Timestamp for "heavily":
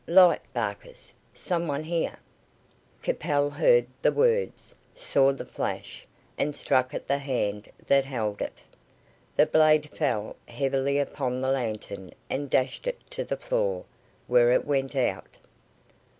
10.47-10.97